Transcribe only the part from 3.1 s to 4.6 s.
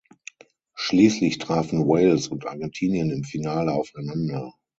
im Finale aufeinander.